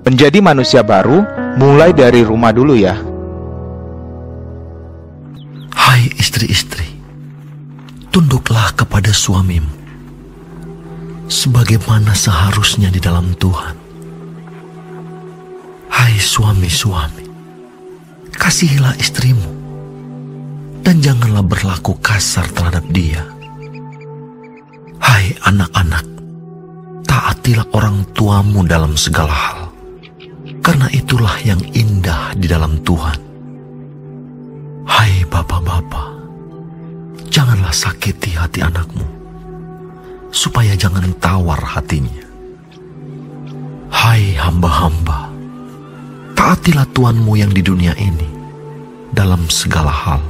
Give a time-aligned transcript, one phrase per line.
[0.00, 1.20] Menjadi manusia baru
[1.60, 2.96] mulai dari rumah dulu ya.
[5.76, 6.88] Hai istri-istri,
[8.08, 9.76] tunduklah kepada suamimu
[11.28, 13.76] sebagaimana seharusnya di dalam Tuhan.
[15.92, 17.28] Hai suami-suami,
[18.32, 19.52] kasihilah istrimu
[20.80, 23.20] dan janganlah berlaku kasar terhadap dia.
[24.96, 26.08] Hai anak-anak,
[27.04, 29.59] taatilah orang tuamu dalam segala hal
[30.70, 33.18] karena itulah yang indah di dalam Tuhan.
[34.86, 36.14] Hai bapak-bapak,
[37.26, 39.02] janganlah sakiti hati anakmu,
[40.30, 42.22] supaya jangan tawar hatinya.
[43.90, 45.34] Hai hamba-hamba,
[46.38, 48.30] taatilah Tuhanmu yang di dunia ini
[49.10, 50.22] dalam segala hal.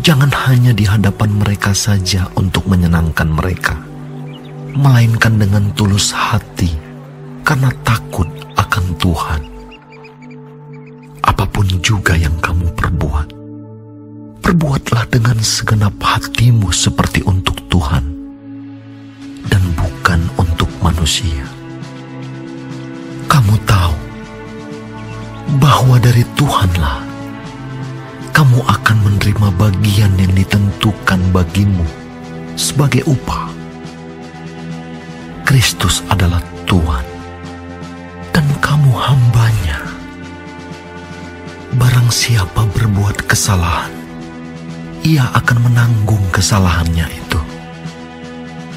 [0.00, 3.76] Jangan hanya di hadapan mereka saja untuk menyenangkan mereka,
[4.72, 6.72] melainkan dengan tulus hati
[7.44, 8.37] karena takut
[8.98, 9.40] Tuhan.
[11.22, 13.28] Apa pun juga yang kamu perbuat,
[14.42, 18.02] perbuatlah dengan segenap hatimu seperti untuk Tuhan
[19.46, 21.46] dan bukan untuk manusia.
[23.30, 23.96] Kamu tahu
[25.62, 26.98] bahwa dari Tuhanlah
[28.34, 31.86] kamu akan menerima bagian yang ditentukan bagimu
[32.58, 33.46] sebagai upah.
[35.48, 37.07] Kristus adalah Tuhan
[38.88, 39.84] kamu hambanya.
[41.76, 43.92] Barang siapa berbuat kesalahan,
[45.04, 47.36] ia akan menanggung kesalahannya itu.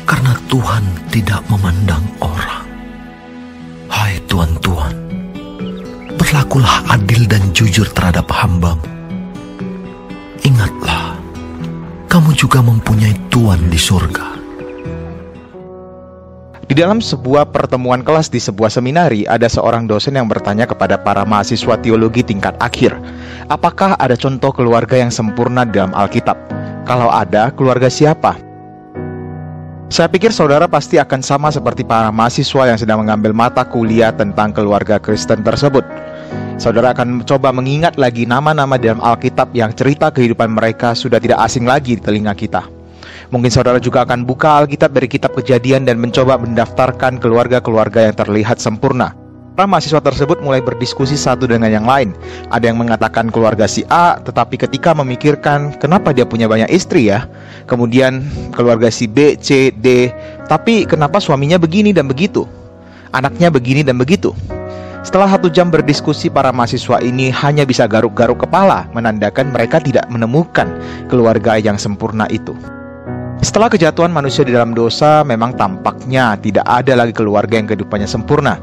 [0.03, 0.83] Karena Tuhan
[1.15, 2.67] tidak memandang orang.
[3.87, 4.95] Hai Tuhan-Tuhan,
[6.19, 8.83] berlakulah adil dan jujur terhadap hambamu.
[10.43, 11.15] Ingatlah,
[12.11, 14.30] kamu juga mempunyai Tuhan di surga
[16.71, 21.27] di dalam sebuah pertemuan kelas di sebuah seminari, ada seorang dosen yang bertanya kepada para
[21.27, 22.95] mahasiswa teologi tingkat akhir,
[23.51, 26.39] apakah ada contoh keluarga yang sempurna dalam Alkitab?
[26.87, 28.39] Kalau ada, keluarga siapa?
[29.91, 34.55] Saya pikir saudara pasti akan sama seperti para mahasiswa yang sedang mengambil mata kuliah tentang
[34.55, 35.83] keluarga Kristen tersebut.
[36.55, 41.67] Saudara akan mencoba mengingat lagi nama-nama dalam Alkitab yang cerita kehidupan mereka sudah tidak asing
[41.67, 42.63] lagi di telinga kita.
[43.31, 48.59] Mungkin saudara juga akan buka Alkitab dari kitab kejadian dan mencoba mendaftarkan keluarga-keluarga yang terlihat
[48.59, 49.15] sempurna.
[49.55, 52.11] Para mahasiswa tersebut mulai berdiskusi satu dengan yang lain.
[52.51, 57.27] Ada yang mengatakan keluarga si A, tetapi ketika memikirkan kenapa dia punya banyak istri ya.
[57.71, 58.19] Kemudian
[58.51, 60.11] keluarga si B, C, D,
[60.51, 62.43] tapi kenapa suaminya begini dan begitu?
[63.15, 64.35] Anaknya begini dan begitu.
[65.07, 70.67] Setelah satu jam berdiskusi, para mahasiswa ini hanya bisa garuk-garuk kepala, menandakan mereka tidak menemukan
[71.07, 72.55] keluarga yang sempurna itu.
[73.41, 78.61] Setelah kejatuhan manusia di dalam dosa, memang tampaknya tidak ada lagi keluarga yang kehidupannya sempurna.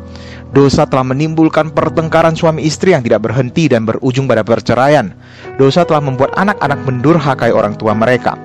[0.55, 5.11] Dosa telah menimbulkan pertengkaran suami istri yang tidak berhenti dan berujung pada perceraian.
[5.59, 8.39] Dosa telah membuat anak-anak mendurhakai orang tua mereka.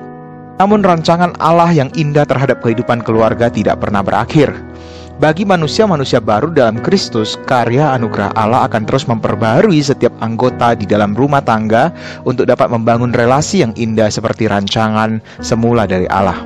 [0.57, 4.57] Namun rancangan Allah yang indah terhadap kehidupan keluarga tidak pernah berakhir.
[5.21, 11.13] Bagi manusia-manusia baru dalam Kristus, karya anugerah Allah akan terus memperbarui setiap anggota di dalam
[11.13, 11.93] rumah tangga
[12.25, 16.41] untuk dapat membangun relasi yang indah seperti rancangan semula dari Allah.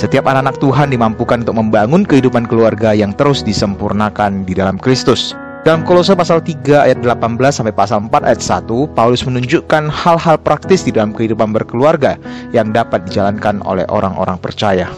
[0.00, 5.36] Setiap anak-anak Tuhan dimampukan untuk membangun kehidupan keluarga yang terus disempurnakan di dalam Kristus.
[5.68, 10.88] Dalam Kolose pasal 3 ayat 18 sampai pasal 4 ayat 1, Paulus menunjukkan hal-hal praktis
[10.88, 12.16] di dalam kehidupan berkeluarga
[12.56, 14.88] yang dapat dijalankan oleh orang-orang percaya.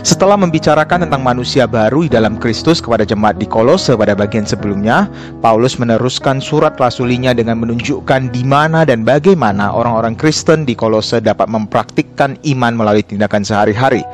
[0.00, 5.10] Setelah membicarakan tentang manusia baru di dalam Kristus kepada jemaat di Kolose pada bagian sebelumnya,
[5.44, 11.50] Paulus meneruskan surat rasulinya dengan menunjukkan di mana dan bagaimana orang-orang Kristen di Kolose dapat
[11.50, 14.06] mempraktikkan iman melalui tindakan sehari-hari.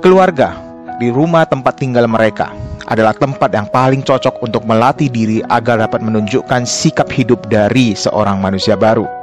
[0.00, 0.56] Keluarga
[0.98, 2.50] di rumah tempat tinggal mereka
[2.90, 8.42] adalah tempat yang paling cocok untuk melatih diri agar dapat menunjukkan sikap hidup dari seorang
[8.42, 9.19] manusia baru.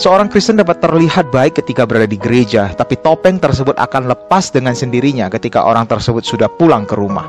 [0.00, 4.72] Seorang Kristen dapat terlihat baik ketika berada di gereja, tapi topeng tersebut akan lepas dengan
[4.72, 7.28] sendirinya ketika orang tersebut sudah pulang ke rumah.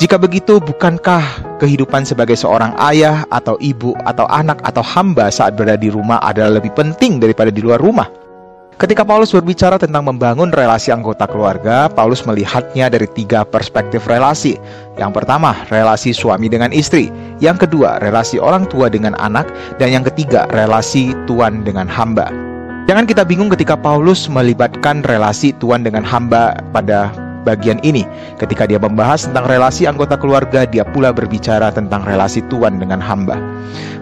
[0.00, 1.20] Jika begitu, bukankah
[1.60, 6.56] kehidupan sebagai seorang ayah atau ibu atau anak atau hamba saat berada di rumah adalah
[6.56, 8.21] lebih penting daripada di luar rumah?
[8.82, 14.58] Ketika Paulus berbicara tentang membangun relasi anggota keluarga, Paulus melihatnya dari tiga perspektif relasi.
[14.98, 17.06] Yang pertama, relasi suami dengan istri.
[17.38, 19.46] Yang kedua, relasi orang tua dengan anak.
[19.78, 22.26] Dan yang ketiga, relasi tuan dengan hamba.
[22.90, 27.14] Jangan kita bingung ketika Paulus melibatkan relasi tuan dengan hamba pada
[27.46, 28.02] bagian ini.
[28.42, 33.38] Ketika dia membahas tentang relasi anggota keluarga, dia pula berbicara tentang relasi tuan dengan hamba.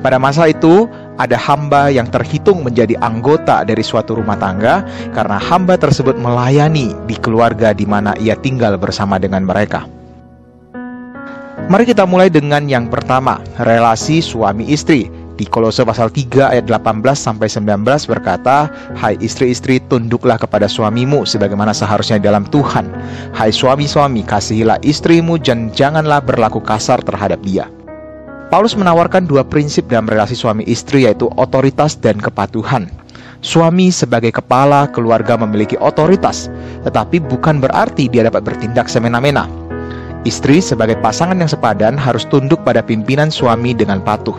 [0.00, 0.88] Pada masa itu,
[1.20, 4.81] ada hamba yang terhitung menjadi anggota dari suatu rumah tangga
[5.12, 9.84] karena hamba tersebut melayani di keluarga di mana ia tinggal bersama dengan mereka.
[11.70, 15.06] Mari kita mulai dengan yang pertama, relasi suami istri.
[15.38, 21.73] Di Kolose pasal 3 ayat 18 sampai 19 berkata, "Hai istri-istri, tunduklah kepada suamimu sebagaimana
[21.73, 22.90] seharusnya dalam Tuhan.
[23.32, 27.79] Hai suami-suami, kasihilah istrimu dan janganlah berlaku kasar terhadap dia."
[28.50, 32.91] Paulus menawarkan dua prinsip dalam relasi suami istri yaitu otoritas dan kepatuhan.
[33.47, 36.50] Suami sebagai kepala keluarga memiliki otoritas,
[36.82, 39.47] tetapi bukan berarti dia dapat bertindak semena-mena.
[40.26, 44.37] Istri sebagai pasangan yang sepadan harus tunduk pada pimpinan suami dengan patuh.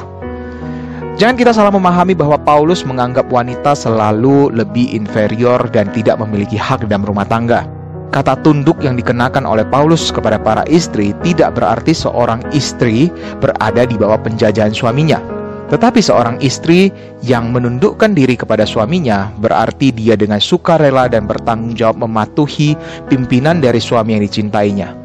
[1.16, 6.84] Jangan kita salah memahami bahwa Paulus menganggap wanita selalu lebih inferior dan tidak memiliki hak
[6.84, 7.64] dalam rumah tangga.
[8.12, 13.08] Kata tunduk yang dikenakan oleh Paulus kepada para istri tidak berarti seorang istri
[13.40, 15.24] berada di bawah penjajahan suaminya.
[15.72, 16.92] Tetapi seorang istri
[17.24, 22.76] yang menundukkan diri kepada suaminya berarti dia dengan sukarela dan bertanggung jawab mematuhi
[23.08, 25.01] pimpinan dari suami yang dicintainya.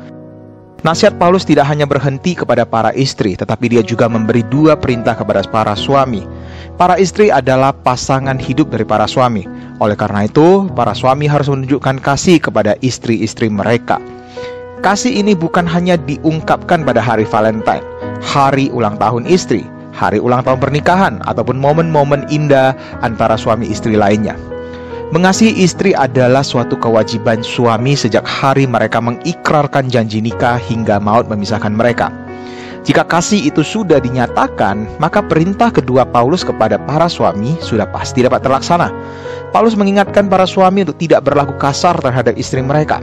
[0.85, 5.41] Nasihat Paulus tidak hanya berhenti kepada para istri, tetapi dia juga memberi dua perintah kepada
[5.49, 6.21] para suami.
[6.77, 9.49] Para istri adalah pasangan hidup dari para suami.
[9.81, 13.97] Oleh karena itu, para suami harus menunjukkan kasih kepada istri-istri mereka.
[14.85, 17.83] Kasih ini bukan hanya diungkapkan pada hari Valentine,
[18.21, 19.65] hari ulang tahun istri,
[19.97, 24.37] hari ulang tahun pernikahan, ataupun momen-momen indah antara suami istri lainnya.
[25.07, 31.71] Mengasihi istri adalah suatu kewajiban suami sejak hari mereka mengikrarkan janji nikah hingga maut memisahkan
[31.71, 32.26] mereka.
[32.87, 38.47] Jika kasih itu sudah dinyatakan, maka perintah kedua Paulus kepada para suami sudah pasti dapat
[38.47, 38.95] terlaksana.
[39.51, 43.03] Paulus mengingatkan para suami untuk tidak berlaku kasar terhadap istri mereka.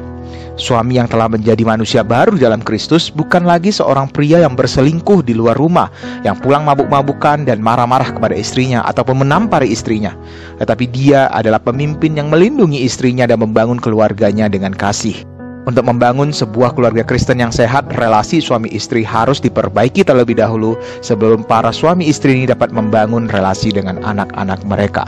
[0.55, 5.35] Suami yang telah menjadi manusia baru dalam Kristus bukan lagi seorang pria yang berselingkuh di
[5.35, 5.91] luar rumah,
[6.23, 10.15] yang pulang mabuk-mabukan dan marah-marah kepada istrinya ataupun menampari istrinya.
[10.63, 15.32] Tetapi dia adalah pemimpin yang melindungi istrinya dan membangun keluarganya dengan kasih.
[15.63, 21.47] Untuk membangun sebuah keluarga Kristen yang sehat, relasi suami istri harus diperbaiki terlebih dahulu sebelum
[21.47, 25.07] para suami istri ini dapat membangun relasi dengan anak-anak mereka.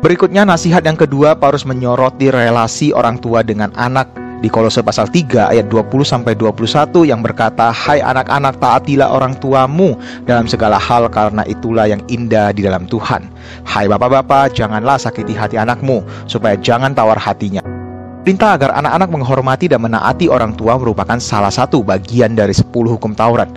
[0.00, 5.52] Berikutnya nasihat yang kedua Paulus menyoroti relasi orang tua dengan anak di Kolose pasal 3
[5.52, 9.94] ayat 20 sampai 21 yang berkata, "Hai anak-anak, taatilah orang tuamu
[10.24, 13.28] dalam segala hal karena itulah yang indah di dalam Tuhan.
[13.68, 17.79] Hai bapak-bapak, janganlah sakiti hati anakmu supaya jangan tawar hatinya."
[18.20, 23.16] Perintah agar anak-anak menghormati dan menaati orang tua merupakan salah satu bagian dari 10 hukum
[23.16, 23.48] Taurat.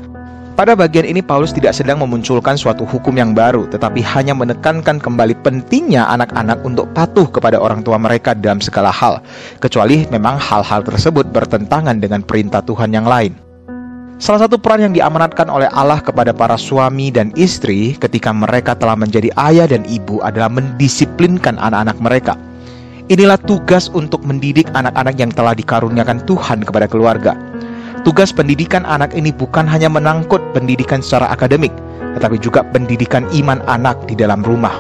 [0.55, 5.35] Pada bagian ini Paulus tidak sedang memunculkan suatu hukum yang baru, tetapi hanya menekankan kembali
[5.43, 9.19] pentingnya anak-anak untuk patuh kepada orang tua mereka dalam segala hal,
[9.59, 13.35] kecuali memang hal-hal tersebut bertentangan dengan perintah Tuhan yang lain.
[14.21, 18.95] Salah satu peran yang diamanatkan oleh Allah kepada para suami dan istri ketika mereka telah
[18.95, 22.39] menjadi ayah dan ibu adalah mendisiplinkan anak-anak mereka.
[23.13, 27.37] Inilah tugas untuk mendidik anak-anak yang telah dikaruniakan Tuhan kepada keluarga.
[28.01, 31.69] Tugas pendidikan anak ini bukan hanya menangkut pendidikan secara akademik,
[32.17, 34.73] tetapi juga pendidikan iman anak di dalam rumah.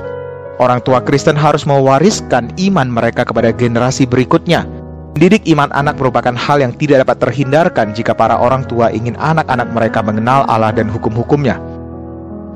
[0.57, 4.65] Orang tua Kristen harus mewariskan iman mereka kepada generasi berikutnya.
[5.13, 9.69] Mendidik iman anak merupakan hal yang tidak dapat terhindarkan jika para orang tua ingin anak-anak
[9.69, 11.61] mereka mengenal Allah dan hukum-hukumnya.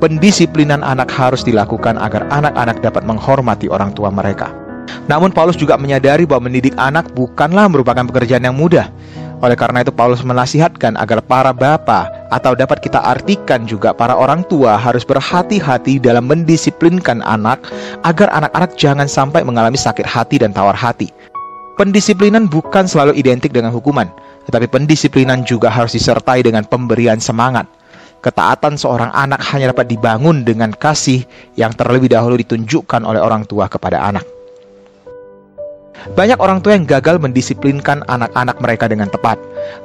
[0.02, 4.66] Pendisiplinan anak harus dilakukan agar anak-anak dapat menghormati orang tua mereka.
[5.06, 8.92] Namun Paulus juga menyadari bahwa mendidik anak bukanlah merupakan pekerjaan yang mudah.
[9.38, 14.42] Oleh karena itu Paulus menasihatkan agar para bapa atau dapat kita artikan juga para orang
[14.50, 17.62] tua harus berhati-hati dalam mendisiplinkan anak
[18.02, 21.14] agar anak-anak jangan sampai mengalami sakit hati dan tawar hati.
[21.78, 24.10] Pendisiplinan bukan selalu identik dengan hukuman,
[24.50, 27.70] tetapi pendisiplinan juga harus disertai dengan pemberian semangat.
[28.18, 31.22] Ketaatan seorang anak hanya dapat dibangun dengan kasih
[31.54, 34.37] yang terlebih dahulu ditunjukkan oleh orang tua kepada anak.
[36.14, 39.36] Banyak orang tua yang gagal mendisiplinkan anak-anak mereka dengan tepat.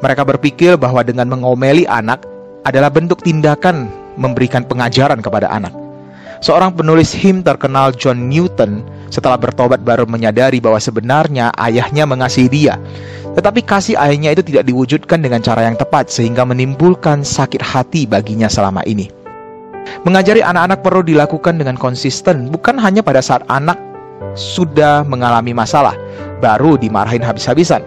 [0.06, 2.22] Mereka berpikir bahwa dengan mengomeli anak
[2.64, 5.74] adalah bentuk tindakan memberikan pengajaran kepada anak.
[6.44, 12.76] Seorang penulis him terkenal John Newton setelah bertobat baru menyadari bahwa sebenarnya ayahnya mengasihi dia.
[13.34, 18.52] Tetapi kasih ayahnya itu tidak diwujudkan dengan cara yang tepat sehingga menimbulkan sakit hati baginya
[18.52, 19.08] selama ini.
[20.04, 23.80] Mengajari anak-anak perlu dilakukan dengan konsisten, bukan hanya pada saat anak
[24.34, 25.94] sudah mengalami masalah,
[26.40, 27.84] baru dimarahin habis-habisan.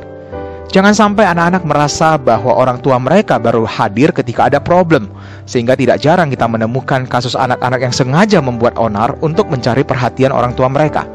[0.66, 5.08] Jangan sampai anak-anak merasa bahwa orang tua mereka baru hadir ketika ada problem,
[5.46, 10.52] sehingga tidak jarang kita menemukan kasus anak-anak yang sengaja membuat onar untuk mencari perhatian orang
[10.58, 11.06] tua mereka.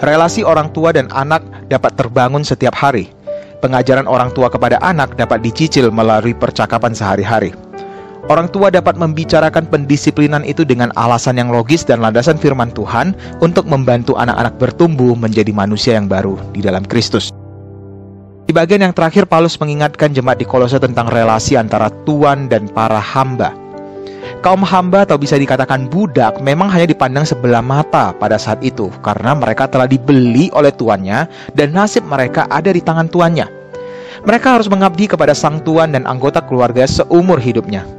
[0.00, 3.12] Relasi orang tua dan anak dapat terbangun setiap hari.
[3.60, 7.56] Pengajaran orang tua kepada anak dapat dicicil melalui percakapan sehari-hari.
[8.26, 13.70] Orang tua dapat membicarakan pendisiplinan itu dengan alasan yang logis dan landasan firman Tuhan untuk
[13.70, 17.30] membantu anak-anak bertumbuh menjadi manusia yang baru di dalam Kristus.
[18.46, 22.98] Di bagian yang terakhir, Paulus mengingatkan jemaat di Kolose tentang relasi antara Tuhan dan para
[22.98, 23.54] hamba.
[24.42, 29.38] Kaum hamba atau bisa dikatakan budak memang hanya dipandang sebelah mata pada saat itu karena
[29.38, 33.46] mereka telah dibeli oleh tuannya dan nasib mereka ada di tangan tuannya.
[34.26, 37.95] Mereka harus mengabdi kepada sang tuan dan anggota keluarga seumur hidupnya.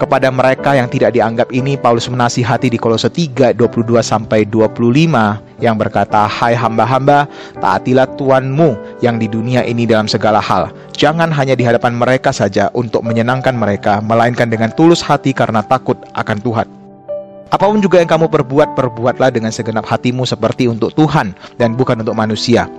[0.00, 5.76] Kepada mereka yang tidak dianggap ini, Paulus menasihati di Kolose 3, 22 sampai 25 yang
[5.76, 7.28] berkata, Hai hamba-hamba,
[7.60, 10.72] taatilah Tuanmu yang di dunia ini dalam segala hal.
[10.96, 16.00] Jangan hanya di hadapan mereka saja untuk menyenangkan mereka, melainkan dengan tulus hati karena takut
[16.16, 16.79] akan Tuhan.
[17.50, 21.98] Apa pun juga yang kamu perbuat, perbuatlah dengan segenap hatimu seperti untuk Tuhan dan bukan
[21.98, 22.70] untuk manusia.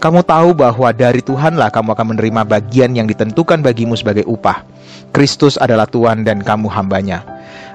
[0.00, 4.64] Kamu tahu bahwa dari Tuhanlah kamu akan menerima bagian yang ditentukan bagimu sebagai upah.
[5.16, 7.24] Kristus adalah Tuhan dan kamu hambanya.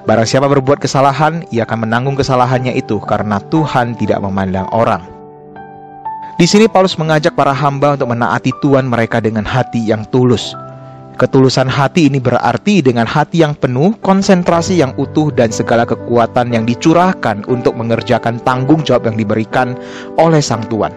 [0.06, 5.02] Barang siapa berbuat kesalahan, ia akan menanggung kesalahannya itu karena Tuhan tidak memandang orang.
[6.36, 10.54] Di sini Paulus mengajak para hamba untuk menaati Tuhan mereka dengan hati yang tulus.
[11.16, 16.68] Ketulusan hati ini berarti dengan hati yang penuh, konsentrasi yang utuh, dan segala kekuatan yang
[16.68, 19.80] dicurahkan untuk mengerjakan tanggung jawab yang diberikan
[20.20, 20.92] oleh Sang Tuhan.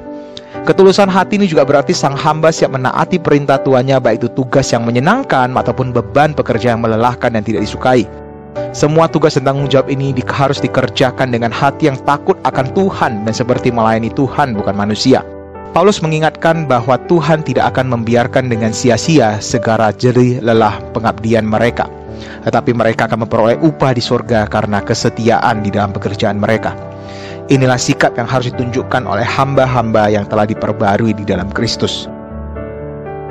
[0.67, 4.83] Ketulusan hati ini juga berarti sang hamba siap menaati perintah tuannya baik itu tugas yang
[4.83, 8.03] menyenangkan ataupun beban pekerjaan yang melelahkan dan tidak disukai.
[8.75, 13.31] Semua tugas dan tanggung jawab ini harus dikerjakan dengan hati yang takut akan Tuhan dan
[13.31, 15.23] seperti melayani Tuhan bukan manusia.
[15.69, 21.85] Paulus mengingatkan bahwa Tuhan tidak akan membiarkan dengan sia-sia segala jerih lelah pengabdian mereka.
[22.19, 26.73] Tetapi mereka akan memperoleh upah di surga karena kesetiaan di dalam pekerjaan mereka.
[27.53, 32.09] Inilah sikap yang harus ditunjukkan oleh hamba-hamba yang telah diperbarui di dalam Kristus.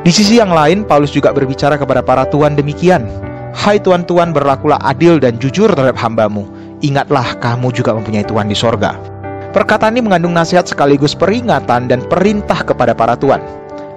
[0.07, 3.03] Di sisi yang lain, Paulus juga berbicara kepada para tuan demikian.
[3.51, 6.47] Hai tuan-tuan, berlakulah adil dan jujur terhadap hambamu.
[6.87, 9.18] Ingatlah kamu juga mempunyai tuan di sorga.
[9.59, 13.43] Perkataan ini mengandung nasihat sekaligus peringatan dan perintah kepada para tuan.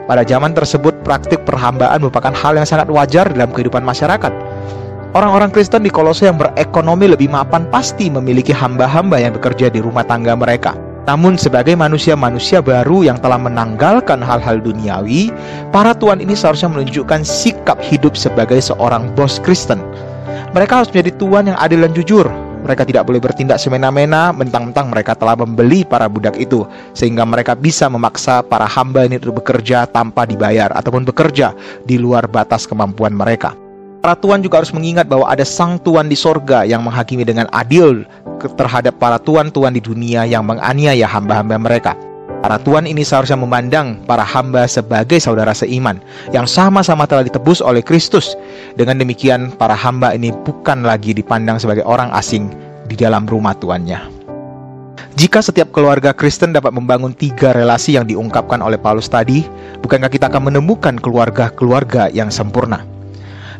[0.09, 4.33] Pada zaman tersebut, praktik perhambaan merupakan hal yang sangat wajar dalam kehidupan masyarakat.
[5.13, 10.01] Orang-orang Kristen di Kolose yang berekonomi lebih mapan pasti memiliki hamba-hamba yang bekerja di rumah
[10.01, 10.73] tangga mereka.
[11.05, 15.29] Namun sebagai manusia-manusia baru yang telah menanggalkan hal-hal duniawi,
[15.69, 19.77] para tuan ini seharusnya menunjukkan sikap hidup sebagai seorang bos Kristen.
[20.57, 22.25] Mereka harus menjadi tuan yang adil dan jujur.
[22.61, 26.61] Mereka tidak boleh bertindak semena-mena mentang-mentang mereka telah membeli para budak itu
[26.93, 31.57] sehingga mereka bisa memaksa para hamba ini untuk bekerja tanpa dibayar ataupun bekerja
[31.89, 33.57] di luar batas kemampuan mereka.
[34.01, 38.01] Para tuan juga harus mengingat bahwa ada sang tuan di sorga yang menghakimi dengan adil
[38.57, 41.93] terhadap para tuan-tuan di dunia yang menganiaya hamba-hamba mereka.
[42.41, 46.01] Para tuan ini seharusnya memandang para hamba sebagai saudara seiman
[46.33, 48.33] yang sama-sama telah ditebus oleh Kristus.
[48.73, 52.49] Dengan demikian, para hamba ini bukan lagi dipandang sebagai orang asing
[52.89, 54.01] di dalam rumah tuannya.
[55.21, 59.45] Jika setiap keluarga Kristen dapat membangun tiga relasi yang diungkapkan oleh Paulus tadi,
[59.85, 62.81] bukankah kita akan menemukan keluarga-keluarga yang sempurna?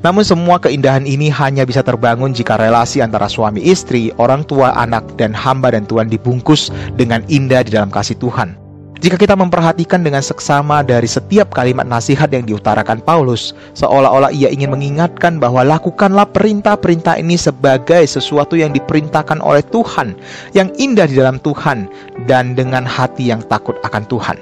[0.01, 5.05] Namun semua keindahan ini hanya bisa terbangun jika relasi antara suami istri, orang tua, anak,
[5.21, 8.70] dan hamba dan Tuhan dibungkus dengan indah di dalam kasih Tuhan.
[9.01, 14.69] Jika kita memperhatikan dengan seksama dari setiap kalimat nasihat yang diutarakan Paulus, seolah-olah ia ingin
[14.69, 20.13] mengingatkan bahwa lakukanlah perintah-perintah ini sebagai sesuatu yang diperintahkan oleh Tuhan,
[20.53, 21.89] yang indah di dalam Tuhan,
[22.29, 24.37] dan dengan hati yang takut akan Tuhan.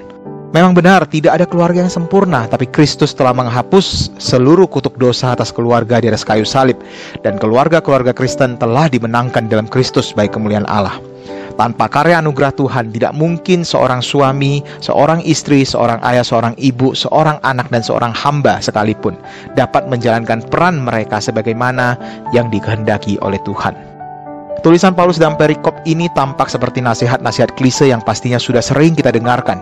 [0.52, 5.56] Memang benar, tidak ada keluarga yang sempurna, tapi Kristus telah menghapus seluruh kutuk dosa atas
[5.56, 6.76] keluarga di atas kayu salib,
[7.24, 11.00] dan keluarga-keluarga Kristen telah dimenangkan dalam Kristus baik kemuliaan Allah.
[11.60, 17.36] Tanpa karya anugerah Tuhan, tidak mungkin seorang suami, seorang istri, seorang ayah, seorang ibu, seorang
[17.44, 19.12] anak, dan seorang hamba sekalipun
[19.60, 22.00] dapat menjalankan peran mereka sebagaimana
[22.32, 23.76] yang dikehendaki oleh Tuhan.
[24.64, 29.60] Tulisan Paulus dalam perikop ini tampak seperti nasihat-nasihat klise yang pastinya sudah sering kita dengarkan.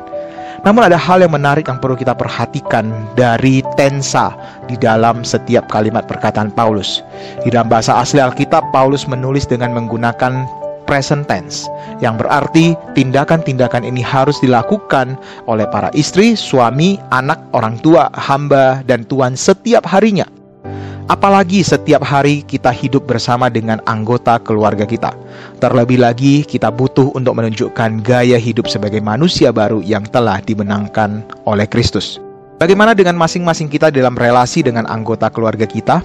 [0.63, 4.39] Namun ada hal yang menarik yang perlu kita perhatikan dari tensa
[4.71, 7.03] di dalam setiap kalimat perkataan Paulus.
[7.43, 10.47] Di dalam bahasa asli Alkitab, Paulus menulis dengan menggunakan
[10.89, 11.69] present tense
[12.01, 19.05] yang berarti tindakan-tindakan ini harus dilakukan oleh para istri, suami, anak, orang tua, hamba, dan
[19.05, 20.25] tuan setiap harinya.
[21.09, 25.17] Apalagi setiap hari kita hidup bersama dengan anggota keluarga kita.
[25.57, 31.65] Terlebih lagi, kita butuh untuk menunjukkan gaya hidup sebagai manusia baru yang telah dimenangkan oleh
[31.65, 32.21] Kristus.
[32.61, 36.05] Bagaimana dengan masing-masing kita dalam relasi dengan anggota keluarga kita?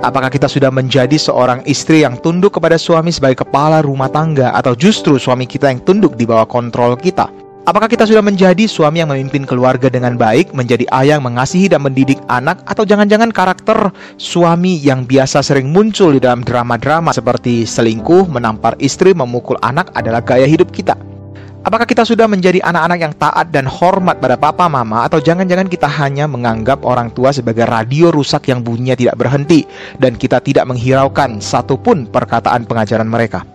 [0.00, 4.72] Apakah kita sudah menjadi seorang istri yang tunduk kepada suami sebagai kepala rumah tangga, atau
[4.72, 7.28] justru suami kita yang tunduk di bawah kontrol kita?
[7.62, 11.84] Apakah kita sudah menjadi suami yang memimpin keluarga dengan baik, menjadi ayah yang mengasihi dan
[11.84, 18.26] mendidik anak, atau jangan-jangan karakter suami yang biasa sering muncul di dalam drama-drama seperti selingkuh,
[18.32, 21.11] menampar istri, memukul anak adalah gaya hidup kita?
[21.62, 25.86] Apakah kita sudah menjadi anak-anak yang taat dan hormat pada papa mama atau jangan-jangan kita
[25.86, 29.62] hanya menganggap orang tua sebagai radio rusak yang bunyinya tidak berhenti
[30.02, 33.46] dan kita tidak menghiraukan satupun perkataan pengajaran mereka?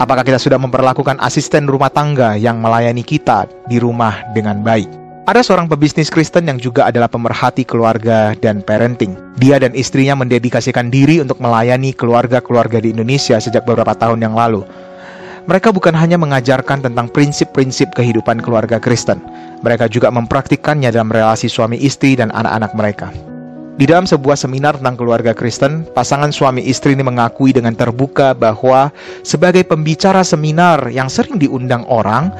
[0.00, 4.88] Apakah kita sudah memperlakukan asisten rumah tangga yang melayani kita di rumah dengan baik?
[5.28, 9.12] Ada seorang pebisnis Kristen yang juga adalah pemerhati keluarga dan parenting.
[9.36, 14.64] Dia dan istrinya mendedikasikan diri untuk melayani keluarga-keluarga di Indonesia sejak beberapa tahun yang lalu.
[15.50, 19.18] Mereka bukan hanya mengajarkan tentang prinsip-prinsip kehidupan keluarga Kristen,
[19.66, 23.10] mereka juga mempraktikkannya dalam relasi suami istri dan anak-anak mereka.
[23.74, 28.94] Di dalam sebuah seminar tentang keluarga Kristen, pasangan suami istri ini mengakui dengan terbuka bahwa
[29.26, 32.30] sebagai pembicara seminar yang sering diundang orang,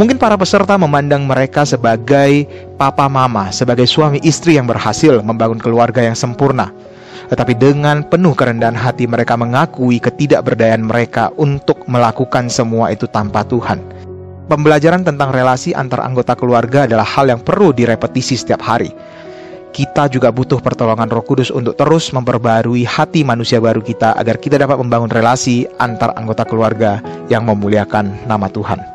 [0.00, 2.48] mungkin para peserta memandang mereka sebagai
[2.80, 6.72] papa mama, sebagai suami istri yang berhasil membangun keluarga yang sempurna
[7.34, 13.82] tetapi dengan penuh kerendahan hati mereka mengakui ketidakberdayaan mereka untuk melakukan semua itu tanpa Tuhan.
[14.46, 18.94] Pembelajaran tentang relasi antar anggota keluarga adalah hal yang perlu direpetisi setiap hari.
[19.74, 24.54] Kita juga butuh pertolongan Roh Kudus untuk terus memperbarui hati manusia baru kita agar kita
[24.54, 28.93] dapat membangun relasi antar anggota keluarga yang memuliakan nama Tuhan.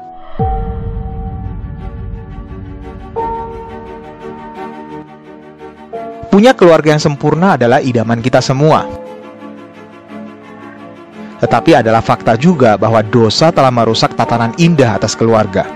[6.40, 8.88] Punya keluarga yang sempurna adalah idaman kita semua.
[11.44, 15.68] Tetapi adalah fakta juga bahwa dosa telah merusak tatanan indah atas keluarga.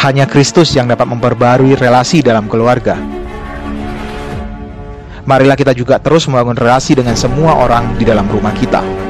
[0.00, 2.96] Hanya Kristus yang dapat memperbarui relasi dalam keluarga.
[5.28, 9.05] Marilah kita juga terus membangun relasi dengan semua orang di dalam rumah kita.